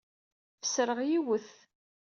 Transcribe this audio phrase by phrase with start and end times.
[0.61, 1.49] Fesreɣ yiwet.